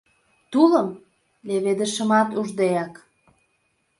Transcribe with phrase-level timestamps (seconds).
[0.51, 0.89] Тулым,
[1.47, 2.93] леведышымат уждеак